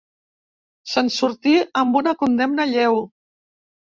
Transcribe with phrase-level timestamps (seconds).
[0.93, 1.53] Se'n sortí
[1.83, 2.97] amb una condemna lleu.